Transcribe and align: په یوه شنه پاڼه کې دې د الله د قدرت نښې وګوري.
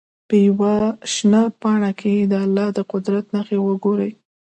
په 0.27 0.35
یوه 0.47 0.73
شنه 1.13 1.41
پاڼه 1.61 1.91
کې 1.99 2.13
دې 2.21 2.25
د 2.31 2.33
الله 2.45 2.67
د 2.77 2.79
قدرت 2.91 3.25
نښې 3.33 3.57
وګوري. 3.61 4.11